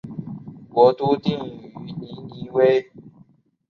[0.67, 2.91] 国都定于尼尼微。